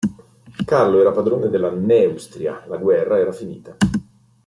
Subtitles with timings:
[0.65, 3.77] Carlo era padrone della Neustria, la guerra era finita.